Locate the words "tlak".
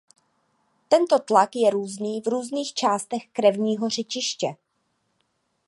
1.19-1.55